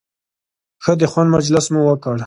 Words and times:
ښه 0.83 0.93
د 1.01 1.03
خوند 1.11 1.29
مجلس 1.35 1.65
مو 1.73 1.81
وکړ. 1.87 2.17